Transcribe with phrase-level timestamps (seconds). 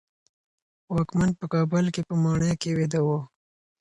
[0.93, 3.09] واکمن په کابل کې په ماڼۍ کې ویده و.